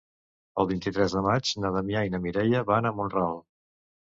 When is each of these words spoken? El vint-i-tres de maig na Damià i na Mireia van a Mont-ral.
El 0.63 0.67
vint-i-tres 0.69 1.13
de 1.17 1.21
maig 1.27 1.51
na 1.65 1.71
Damià 1.77 2.03
i 2.09 2.15
na 2.15 2.23
Mireia 2.25 2.65
van 2.73 2.91
a 2.93 2.97
Mont-ral. 3.03 3.41